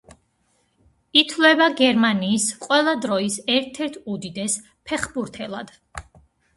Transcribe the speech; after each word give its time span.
ითვლება 1.21 1.67
გერმანიის 1.83 2.49
ყველა 2.65 2.97
დროის 3.05 3.39
ერთ-ერთ 3.59 4.03
უდიდეს 4.17 4.61
ფეხბურთელად. 4.73 5.77